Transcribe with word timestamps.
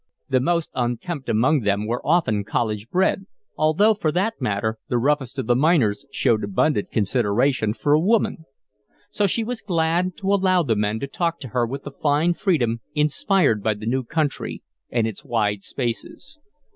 The 0.29 0.39
most 0.39 0.71
unkempt 0.73 1.29
among 1.29 1.59
them 1.59 1.85
were 1.85 2.03
often 2.03 2.43
college 2.43 2.89
bred, 2.89 3.27
although, 3.55 3.93
for 3.93 4.11
that 4.11 4.41
matter, 4.41 4.79
the 4.87 4.97
roughest 4.97 5.37
of 5.37 5.45
the 5.45 5.55
miners 5.55 6.07
showed 6.11 6.43
abundant 6.43 6.89
consideration 6.89 7.75
for 7.75 7.93
a 7.93 7.99
woman. 7.99 8.45
So 9.11 9.27
she 9.27 9.43
was 9.43 9.61
glad 9.61 10.17
to 10.17 10.33
allow 10.33 10.63
the 10.63 10.75
men 10.75 10.99
to 11.01 11.07
talk 11.07 11.39
to 11.41 11.49
her 11.49 11.67
with 11.67 11.83
the 11.83 11.91
fine 11.91 12.33
freedom 12.33 12.79
inspired 12.95 13.61
by 13.61 13.75
the 13.75 13.85
new 13.85 14.03
country 14.03 14.63
and 14.89 15.05
its 15.05 15.23
wide 15.23 15.61
spaces. 15.61 16.39